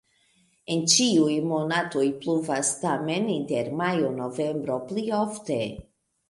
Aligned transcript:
En 0.75 0.79
ĉiuj 0.93 1.35
monatoj 1.49 2.05
pluvas, 2.23 2.71
tamen 2.85 3.29
inter 3.35 3.69
majo-novembro 3.83 4.79
pli 4.91 5.05
ofte. 5.21 5.61